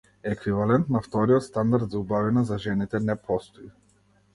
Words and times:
Еквивалент 0.29 0.89
на 0.95 0.99
вториот 1.03 1.43
стандард 1.49 1.91
за 1.91 1.99
убавина 2.03 2.43
за 2.53 2.59
жените 2.67 3.07
не 3.11 3.15
постои. 3.25 3.71